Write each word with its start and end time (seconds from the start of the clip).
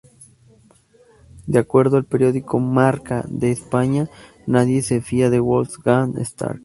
De 1.45 1.59
acuerdo 1.59 1.95
al 1.95 2.05
periódico 2.05 2.57
Marca, 2.57 3.23
de 3.29 3.51
España,"Nadie 3.51 4.81
se 4.81 4.99
fía 4.99 5.29
de 5.29 5.39
Wolfgang 5.39 6.17
Stark". 6.17 6.59